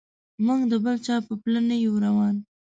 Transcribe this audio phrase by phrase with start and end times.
[0.45, 2.35] موږ د بل چا په پله نه یو روان.